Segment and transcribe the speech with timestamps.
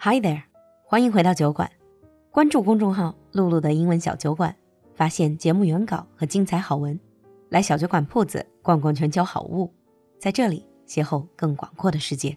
[0.00, 0.42] Hi there，
[0.84, 1.70] 欢迎回到酒馆。
[2.30, 4.54] 关注公众号“露露的英文小酒馆”，
[4.94, 6.98] 发现节目原稿和精彩好文。
[7.48, 9.72] 来小酒馆铺子逛逛全球好物，
[10.18, 12.36] 在这里邂逅更广阔的世界。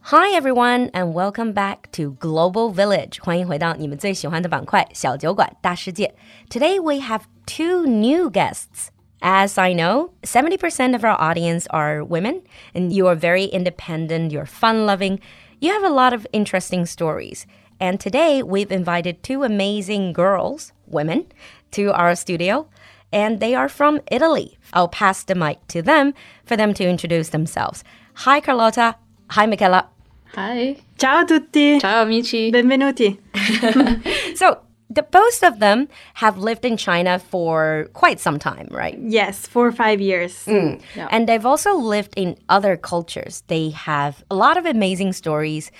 [0.00, 3.22] Hi everyone and welcome back to Global Village.
[3.22, 6.14] 欢迎回到你们最喜欢的板块——小酒馆大世界。
[6.48, 8.88] Today we have two new guests.
[9.20, 12.42] As I know, 70% of our audience are women,
[12.72, 15.18] and you are very independent, you're fun loving,
[15.63, 17.47] you have a lot of interesting stories.
[17.79, 21.25] And today we've invited two amazing girls, women,
[21.71, 22.67] to our studio,
[23.13, 24.57] and they are from Italy.
[24.73, 26.13] I'll pass the mic to them
[26.45, 27.81] for them to introduce themselves.
[28.15, 28.95] Hi, Carlotta.
[29.29, 29.87] Hi, Michela.
[30.35, 30.75] Hi.
[30.97, 31.79] Ciao a tutti.
[31.79, 32.51] Ciao amici.
[32.51, 33.17] Benvenuti.
[34.35, 34.59] So,
[34.93, 38.97] the both of them have lived in China for quite some time, right?
[38.99, 40.45] Yes, four or five years.
[40.45, 40.81] Mm.
[40.95, 41.07] Yeah.
[41.11, 43.43] And they've also lived in other cultures.
[43.47, 45.71] They have a lot of amazing stories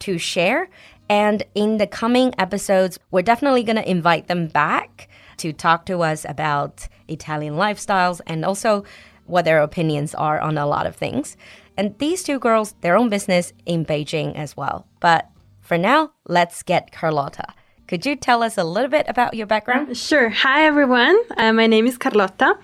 [0.00, 0.68] to share.
[1.08, 5.08] And in the coming episodes, we're definitely going to invite them back
[5.38, 8.84] to talk to us about Italian lifestyles and also
[9.26, 11.36] what their opinions are on a lot of things.
[11.76, 14.86] And these two girls, their own business in Beijing as well.
[15.00, 15.30] But
[15.60, 17.54] for now, let's get Carlotta.
[17.88, 19.96] Could you tell us a little bit about your background?
[19.96, 20.28] Sure.
[20.28, 21.16] Hi, everyone.
[21.38, 22.58] Uh, my name is Carlotta.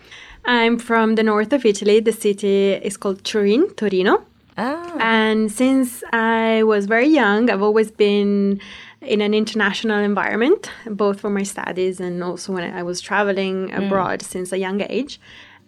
[0.44, 2.00] I'm from the north of Italy.
[2.00, 4.22] The city is called Turin, Torino.
[4.58, 8.60] Ah, And since I was very young, I've always been
[9.00, 14.20] in an international environment, both for my studies and also when I was traveling abroad
[14.20, 15.18] since a young age.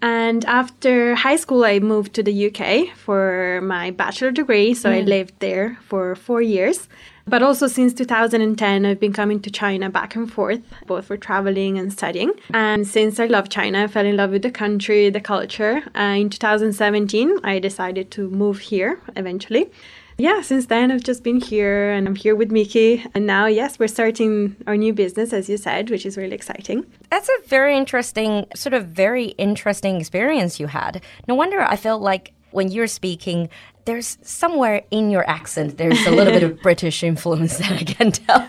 [0.03, 4.75] And after high school, I moved to the UK for my bachelor degree.
[4.75, 6.89] So I lived there for four years.
[7.29, 11.77] But also since 2010, I've been coming to China back and forth, both for traveling
[11.77, 12.33] and studying.
[12.55, 15.83] And since I love China, I fell in love with the country, the culture.
[15.97, 19.73] Uh, in 2017, I decided to move here eventually.
[20.19, 23.05] Yeah, since then I've just been here and I'm here with Miki.
[23.13, 26.87] And now, yes, we're starting our new business, as you said, which is really exciting.
[27.11, 31.03] That's a very interesting, sort of very interesting experience you had.
[31.27, 33.51] No wonder I felt like when you're speaking,
[33.87, 38.13] there's somewhere in your accent, there's a little bit of British influence that I can
[38.13, 38.47] tell.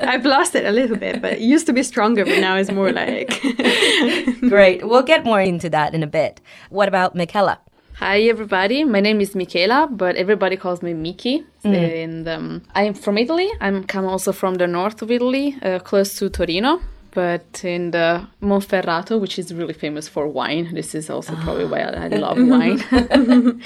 [0.00, 2.70] I've lost it a little bit, but it used to be stronger, but now it's
[2.70, 3.40] more like.
[4.40, 4.86] Great.
[4.86, 6.40] We'll get more into that in a bit.
[6.70, 7.58] What about Michaela?
[7.98, 8.82] Hi everybody.
[8.82, 11.44] My name is Michela, but everybody calls me Miki.
[11.62, 13.48] And um, I'm from Italy.
[13.60, 16.80] I'm come also from the north of Italy, uh, close to Torino.
[17.12, 20.74] But in the Monferrato, which is really famous for wine.
[20.74, 23.62] This is also probably why I, I love wine.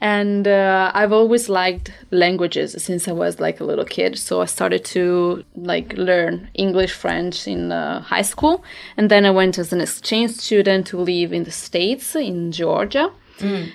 [0.00, 4.18] And uh, I've always liked languages since I was like a little kid.
[4.18, 8.64] So I started to like learn English, French in uh, high school,
[8.96, 13.10] and then I went as an exchange student to live in the States in Georgia.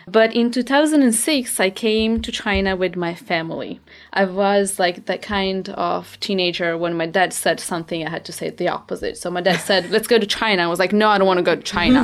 [0.08, 3.80] But in 2006, I came to China with my family.
[4.14, 8.32] I was like that kind of teenager when my dad said something, I had to
[8.32, 9.18] say the opposite.
[9.18, 10.64] So my dad said, Let's go to China.
[10.64, 12.04] I was like, No, I don't want to go to China.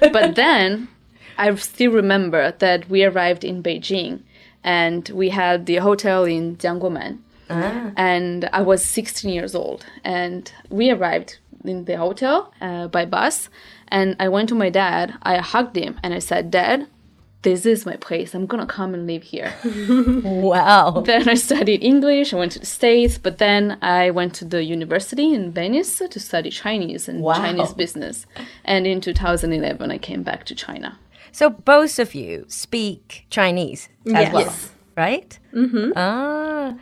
[0.12, 0.88] but then
[1.38, 4.20] I still remember that we arrived in Beijing
[4.64, 7.18] and we had the hotel in Jiangguomen.
[7.96, 9.86] And I was 16 years old.
[10.04, 13.48] And we arrived in the hotel uh, by bus.
[13.88, 16.86] And I went to my dad, I hugged him, and I said, Dad,
[17.42, 18.34] this is my place.
[18.34, 19.54] I'm gonna come and live here.
[20.24, 21.00] Wow.
[21.06, 22.34] then I studied English.
[22.34, 26.20] I went to the States, but then I went to the university in Venice to
[26.20, 27.34] study Chinese and Wow.
[27.34, 28.26] Chinese business.
[28.64, 30.98] And in 2011, I came back to China.
[31.38, 34.34] So both of you speak Chinese as yes.
[34.34, 34.54] well,
[34.96, 35.38] right?
[35.54, 35.92] Mm-hmm.
[35.94, 36.74] Ah.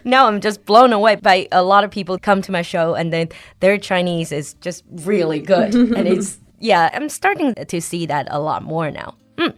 [0.06, 3.12] now I'm just blown away by a lot of people come to my show and
[3.12, 3.28] then
[3.60, 5.74] their Chinese is just really good.
[5.74, 9.14] and it's, yeah, I'm starting to see that a lot more now.
[9.36, 9.54] Mm.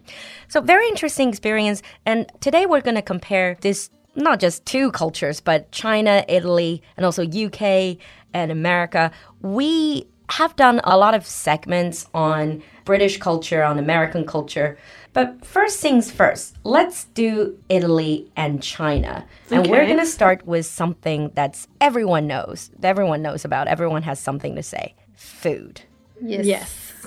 [0.48, 1.80] So, very interesting experience.
[2.06, 7.06] And today we're going to compare this not just two cultures, but China, Italy, and
[7.06, 7.98] also UK
[8.34, 9.12] and America.
[9.42, 14.76] We have done a lot of segments on British culture, on American culture.
[15.12, 19.24] But first things first, let's do Italy and China.
[19.50, 24.02] And we're going to start with something that's everyone knows, that everyone knows about, everyone
[24.02, 25.80] has something to say food.
[26.20, 26.46] Yes.
[26.46, 26.92] Yes.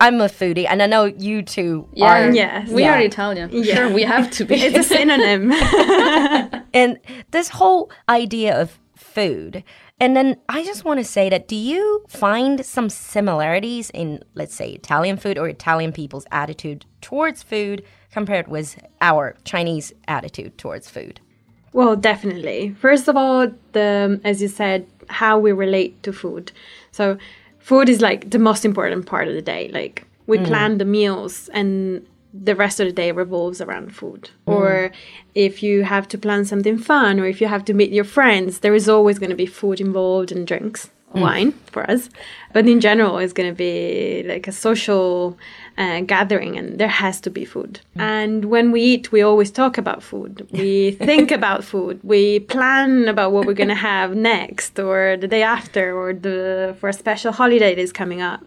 [0.00, 2.06] I'm a foodie, and I know you two Yeah.
[2.28, 2.30] are.
[2.30, 2.68] Yes.
[2.70, 2.94] We Yeah.
[2.94, 3.50] are Italian.
[3.52, 3.74] Yeah.
[3.74, 4.54] Sure, we have to be.
[4.54, 5.52] It's a synonym.
[6.72, 6.98] And
[7.32, 9.64] this whole idea of food.
[10.00, 14.54] And then I just want to say that do you find some similarities in, let's
[14.54, 20.88] say, Italian food or Italian people's attitude towards food compared with our Chinese attitude towards
[20.88, 21.20] food?
[21.74, 22.74] Well, definitely.
[22.80, 26.50] First of all, the as you said, how we relate to food.
[26.90, 27.18] So,
[27.58, 29.68] food is like the most important part of the day.
[29.68, 30.46] Like we mm.
[30.46, 34.30] plan the meals, and the rest of the day revolves around food.
[34.46, 34.54] Mm.
[34.54, 34.92] Or
[35.34, 38.60] if you have to plan something fun or if you have to meet your friends,
[38.60, 41.20] there is always going to be food involved and drinks, mm.
[41.20, 42.08] wine for us.
[42.52, 45.36] But in general, it's going to be like a social
[45.78, 47.80] uh, gathering and there has to be food.
[47.96, 48.00] Mm.
[48.00, 50.46] And when we eat, we always talk about food.
[50.52, 52.00] We think about food.
[52.02, 56.76] We plan about what we're going to have next or the day after or the
[56.78, 58.44] for a special holiday that is coming up.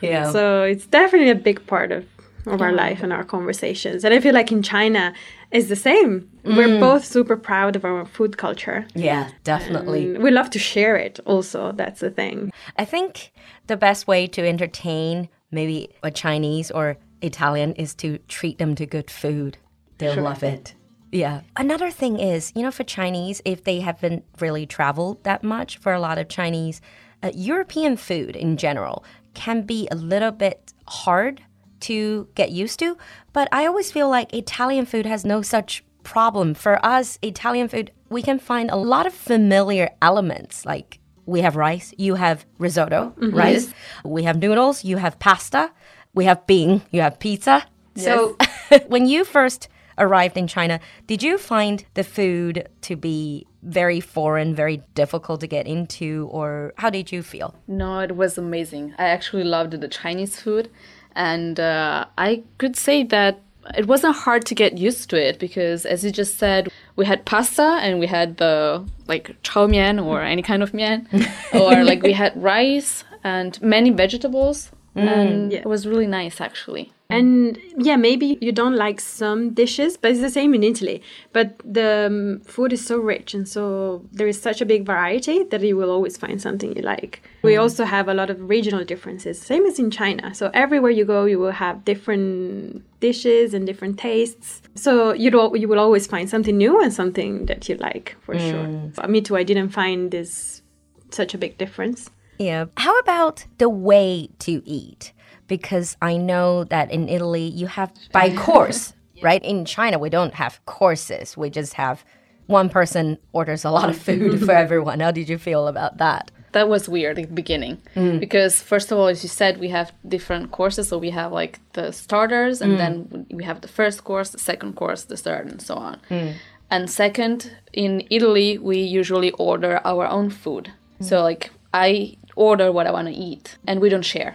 [0.00, 0.30] Yeah.
[0.30, 2.04] So it's definitely a big part of,
[2.46, 4.04] of our life and our conversations.
[4.04, 5.12] And I feel like in China
[5.50, 6.30] it's the same.
[6.44, 8.86] We're both super proud of our food culture.
[8.94, 10.14] yeah, definitely.
[10.14, 11.72] And we love to share it also.
[11.72, 12.52] That's the thing.
[12.76, 13.32] I think
[13.66, 18.86] the best way to entertain maybe a Chinese or Italian is to treat them to
[18.86, 19.58] good food.
[19.98, 20.74] They'll love it.
[21.12, 21.40] Yeah.
[21.56, 25.92] Another thing is, you know, for Chinese, if they haven't really traveled that much, for
[25.92, 26.80] a lot of Chinese,
[27.22, 29.04] uh, European food in general
[29.34, 31.42] can be a little bit hard
[31.80, 32.96] to get used to.
[33.32, 36.54] But I always feel like Italian food has no such problem.
[36.54, 41.56] For us, Italian food, we can find a lot of familiar elements like we have
[41.56, 43.36] rice, you have risotto, mm-hmm.
[43.36, 43.72] rice,
[44.04, 45.70] we have noodles, you have pasta,
[46.12, 47.66] we have bing, you have pizza.
[47.96, 48.36] So
[48.88, 49.68] when you first
[49.98, 55.46] arrived in China, did you find the food to be very foreign, very difficult to
[55.46, 57.54] get into, or how did you feel?
[57.68, 58.94] No, it was amazing.
[58.98, 60.70] I actually loved the Chinese food,
[61.14, 63.40] and uh, I could say that
[63.76, 67.24] it wasn't hard to get used to it because, as you just said, we had
[67.24, 71.06] pasta and we had the like chow mian or any kind of mian,
[71.52, 74.70] or like we had rice and many vegetables,
[75.00, 76.92] Mm, and it was really nice actually.
[77.10, 77.18] Mm.
[77.18, 81.02] And yeah, maybe you don't like some dishes, but it's the same in Italy.
[81.32, 85.44] But the um, food is so rich and so there is such a big variety
[85.44, 87.22] that you will always find something you like.
[87.42, 87.60] We mm.
[87.60, 90.34] also have a lot of regional differences, same as in China.
[90.34, 94.62] So everywhere you go, you will have different dishes and different tastes.
[94.74, 98.38] So you will you will always find something new and something that you like for
[98.38, 98.90] sure.
[98.94, 100.62] For me too, I didn't find this
[101.10, 102.10] such a big difference.
[102.40, 102.64] Yeah.
[102.78, 105.12] How about the way to eat?
[105.46, 109.44] Because I know that in Italy you have by course, right?
[109.44, 111.36] In China we don't have courses.
[111.36, 112.02] We just have
[112.46, 115.00] one person orders a lot of food for everyone.
[115.00, 116.30] How did you feel about that?
[116.52, 118.18] that was weird in the beginning mm.
[118.18, 121.60] because first of all as you said we have different courses so we have like
[121.74, 122.78] the starters and mm.
[122.78, 126.34] then we have the first course the second course the third and so on mm.
[126.68, 132.16] and second in italy we usually order our own food so like i
[132.48, 134.32] order what i want to eat and we don't share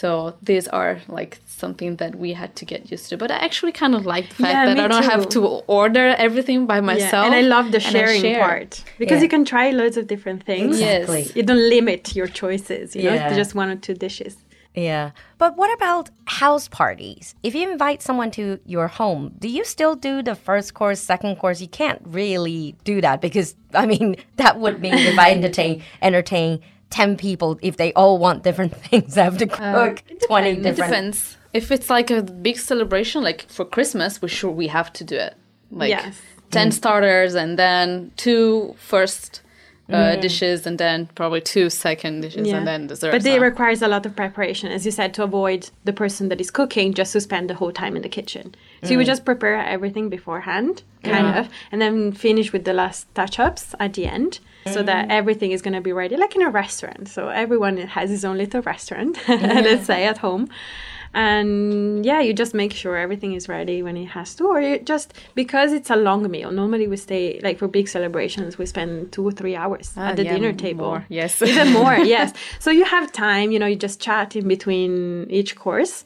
[0.00, 0.08] so
[0.50, 1.32] these are like
[1.62, 4.34] something that we had to get used to but i actually kind of like the
[4.42, 5.40] fact Yeah, that i don't have to
[5.82, 8.40] order everything by myself Yeah, and I love the sharing share.
[8.46, 8.70] part
[9.00, 9.24] because Yeah.
[9.24, 10.72] you can try loads of different things.
[10.80, 11.36] Yes.
[11.36, 13.28] You don't limit your choices, you know, Yeah.
[13.30, 14.34] to just one or two dishes.
[14.88, 15.06] Yeah.
[15.42, 16.04] But what about
[16.42, 17.24] house parties?
[17.48, 18.44] If you invite someone to
[18.74, 21.58] your home, do you still do the first course, second course?
[21.64, 22.60] You can't really
[22.90, 23.48] do that because
[23.82, 24.06] I mean
[24.42, 25.72] that would mean if I entertain
[26.08, 26.52] entertain
[26.90, 30.90] ten people, if they all want different things, I have to cook twenty It different.
[30.90, 31.36] depends.
[31.52, 35.16] If it's like a big celebration, like for Christmas, we sure we have to do
[35.16, 35.34] it.
[35.70, 36.20] Like Yes.
[36.50, 36.72] ten mm.
[36.72, 39.42] starters and then two first
[39.88, 40.20] uh, mm.
[40.20, 43.12] dishes and then probably two second dishes and then dessert.
[43.12, 46.40] But it requires a lot of preparation, as you said, to avoid the person that
[46.40, 48.54] is cooking just to spend the whole time in the kitchen.
[48.82, 49.10] So you would mm.
[49.10, 53.94] just prepare everything beforehand, kind of, and then finish with the last touch ups at
[53.94, 54.40] the end.
[54.72, 55.12] So that mm.
[55.12, 57.08] everything is going to be ready, like in a restaurant.
[57.08, 60.48] So everyone has his own little restaurant, let's say, at home.
[61.14, 64.78] And yeah, you just make sure everything is ready when it has to, or you
[64.80, 66.50] just because it's a long meal.
[66.50, 70.16] Normally, we stay like for big celebrations, we spend two or three hours ah, at
[70.16, 70.86] the yeah, dinner table.
[70.86, 71.40] more, yes.
[71.40, 71.96] even more.
[71.96, 73.50] Yes, so you have time.
[73.50, 76.04] You know, you just chat in between each course,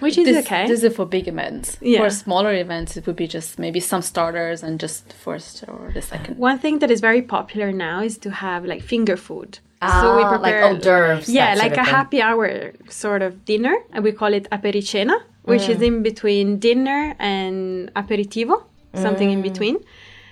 [0.00, 0.66] which is this, okay.
[0.66, 1.76] this is for big events.
[1.80, 2.00] Yeah.
[2.02, 6.02] For smaller events, it would be just maybe some starters and just first or the
[6.02, 6.38] second.
[6.38, 9.58] One thing that is very popular now is to have like finger food.
[9.80, 11.84] Ah, like hors d'oeuvres, Yeah, like a thing.
[11.84, 15.74] happy hour sort of dinner, and we call it apericena, which Mm.
[15.76, 18.56] is in between dinner and aperitivo,
[18.94, 19.32] something Mm.
[19.36, 19.76] in between.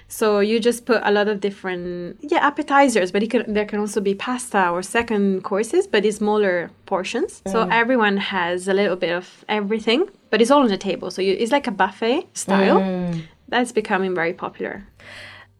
[0.08, 3.80] So you just put a lot of different yeah appetizers, but it can, there can
[3.80, 7.42] also be pasta or second courses, but in smaller portions.
[7.46, 7.72] So Mm.
[7.72, 11.10] everyone has a little bit of everything, but it's all on the table.
[11.10, 12.80] So you, it's like a buffet style.
[12.80, 13.22] Mm.
[13.48, 14.84] That's becoming very popular.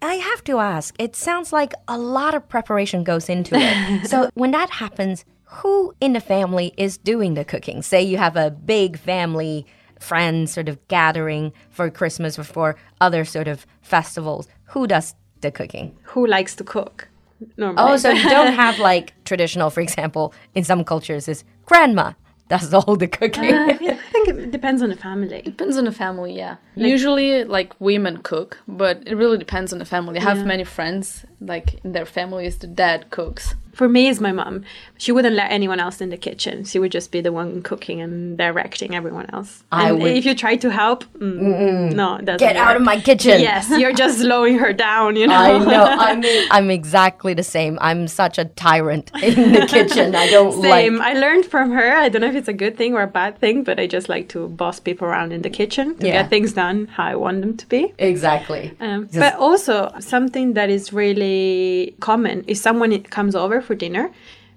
[0.02, 4.06] I have to ask, it sounds like a lot of preparation goes into it.
[4.12, 7.82] so when that happens, who in the family is doing the cooking?
[7.82, 9.66] Say you have a big family
[10.00, 14.48] friend sort of gathering for Christmas or for other sort of festivals.
[14.66, 15.96] Who does the cooking?
[16.04, 17.08] Who likes to cook?
[17.56, 17.92] Normally.
[17.92, 22.12] Oh, so you don't have like traditional, for example, in some cultures is grandma
[22.48, 23.52] does all the cooking.
[23.52, 25.42] Uh, I think it depends on the family.
[25.42, 26.56] Depends on the family, yeah.
[26.76, 30.18] Usually, like women cook, but it really depends on the family.
[30.18, 33.54] I have many friends, like in their families, the dad cooks.
[33.76, 34.54] For me, is my mom.
[34.96, 36.64] She wouldn't let anyone else in the kitchen.
[36.64, 39.50] She would just be the one cooking and directing everyone else.
[39.70, 42.80] I and would- if you try to help, mm, no, it doesn't Get out of
[42.82, 43.38] my kitchen.
[43.38, 45.16] Yes, you're just slowing her down.
[45.16, 45.34] You know.
[45.34, 45.84] I know.
[46.08, 47.76] I mean, I'm exactly the same.
[47.82, 50.14] I'm such a tyrant in the kitchen.
[50.14, 50.96] I don't Same.
[50.96, 51.14] like.
[51.16, 51.88] I learned from her.
[52.04, 54.08] I don't know if it's a good thing or a bad thing, but I just
[54.08, 56.22] like to boss people around in the kitchen to Yeah.
[56.22, 57.92] get things done how I want them to be.
[57.98, 58.72] Exactly.
[58.80, 64.10] Um, but also something that is really common is someone comes over for dinner,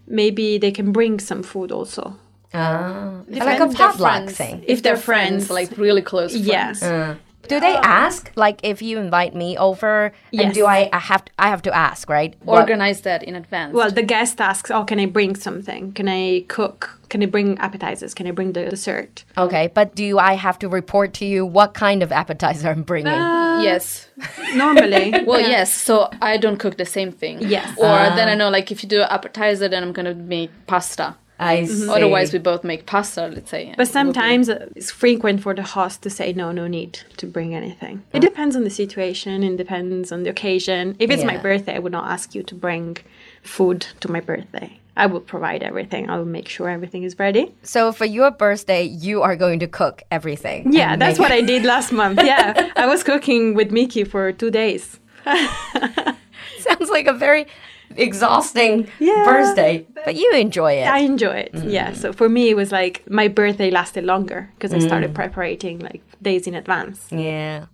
[0.07, 2.15] maybe they can bring some food also.
[2.53, 4.37] Ah, like a Depends their potluck friends.
[4.37, 4.63] thing.
[4.67, 5.47] If they're friends.
[5.47, 6.47] friends, like really close friends.
[6.47, 6.81] Yes.
[7.47, 10.11] Do they um, ask like if you invite me over?
[10.33, 12.35] And do I, I have I have to ask right?
[12.43, 13.73] What- Organize that in advance.
[13.73, 15.93] Well, the guest asks, "Oh, can I bring something?
[15.93, 16.99] Can I cook?
[17.09, 18.13] Can I bring appetizers?
[18.13, 21.73] Can I bring the dessert?" Okay, but do I have to report to you what
[21.73, 23.13] kind of appetizer I'm bringing?
[23.13, 24.09] Uh, yes.
[24.53, 25.73] Normally, Well, yes.
[25.73, 27.39] So I don't cook the same thing.
[27.41, 27.69] Yes.
[27.77, 28.33] Or then ah.
[28.33, 31.15] I know, like, if you do appetizer, then I'm gonna make pasta.
[31.39, 31.89] I see.
[31.89, 33.27] Otherwise, we both make pasta.
[33.27, 33.73] Let's say.
[33.77, 37.55] But sometimes uh, it's frequent for the host to say, no, no need to bring
[37.55, 38.03] anything.
[38.13, 40.95] It depends on the situation, it depends on the occasion.
[40.99, 42.97] If it's my birthday, I would not ask you to bring
[43.41, 44.79] food to my birthday.
[44.97, 46.09] I will provide everything.
[46.09, 47.55] I will make sure everything is ready.
[47.63, 50.73] So for your birthday, you are going to cook everything.
[50.73, 52.19] Yeah, that's make- what I did last month.
[52.21, 54.99] Yeah, I was cooking with Miki for two days.
[55.25, 57.47] sounds like a very
[57.95, 59.23] exhausting Yeah.
[59.25, 60.87] birthday, but you enjoy it.
[60.87, 61.51] I enjoy it.
[61.63, 61.91] Yeah.
[61.91, 61.95] Mm.
[61.95, 65.15] So for me, it was like my birthday lasted longer because I started mm.
[65.15, 67.07] preparing like days in advance.
[67.11, 67.65] Yeah.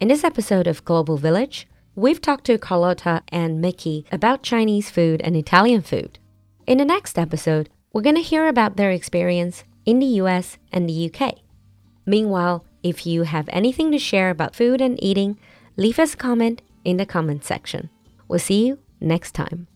[0.00, 5.20] In this episode of Global Village, we've talked to Carlotta and Miki about Chinese food
[5.22, 6.18] and Italian food.
[6.66, 10.88] In the next episode, we're going to hear about their experience in the US and
[10.88, 11.38] the UK.
[12.06, 15.38] Meanwhile, if you have anything to share about food and eating,
[15.76, 17.90] leave us a comment in the comment section.
[18.28, 19.66] We'll see you next time.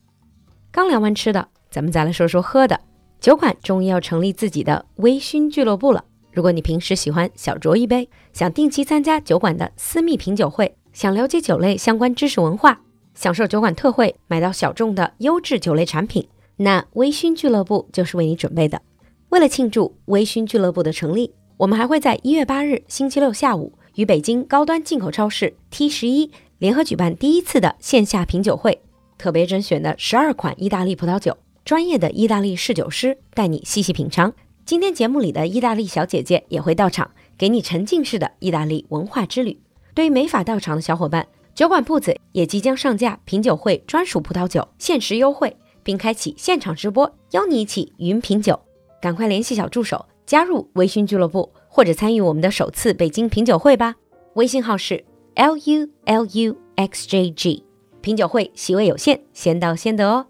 [0.71, 2.81] 刚聊完吃的，咱们再来说说喝的。
[3.21, 6.05] 酒馆终于要成立自己的微醺俱乐部了。
[6.33, 12.81] 如果你平时喜欢小酌一杯，想定期参加酒馆的私密品酒会，想了解酒类相关知识文化，
[13.15, 16.27] 享受酒馆特惠，买到小众的优质酒类产品，
[16.57, 18.81] 那微醺俱乐部就是为你准备的。
[19.29, 28.83] 为了庆祝微醺俱乐部的成立，我们还会在一月八日星期六下午与北京高端进口超市 T 十一联合举办第一次的线下品酒会。
[29.23, 34.35] 特别甄选的十二款意大利葡萄酒，专业的意大利侍酒师带你细细品尝。
[34.65, 39.61] 今天节目里的意大利小姐姐也会到场，给你沉浸式的意大利文化之旅。
[39.95, 48.59] 对于没法到场的小伙伴，酒馆铺子也即将上架品酒会专属葡萄酒限时优惠，并开启现场直播，邀你一起云品酒。
[49.01, 53.95] 赶快联系小助手加入微醺俱乐部，或者参与我们的首次北京品酒会吧。
[54.35, 55.05] 微信号是
[55.37, 57.63] l u l u x j g。
[58.03, 60.27] 品酒会席位有限，先到先得哦。